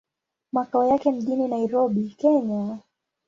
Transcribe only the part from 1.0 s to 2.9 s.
mjini Nairobi, Kenya.